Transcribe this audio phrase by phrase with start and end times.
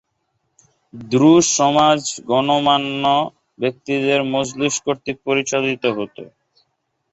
[0.93, 1.99] Druze সমাজ
[2.29, 3.03] গণ্যমান্য
[3.59, 6.15] ব্যক্তিদের মজলিস কর্তৃক পরিচালিত হত।